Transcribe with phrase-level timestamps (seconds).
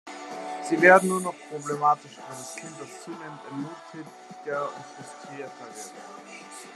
[0.67, 5.93] Sie werden nur noch problematischer für das Kind, das zunehmend entmutigter und frustrierter wird.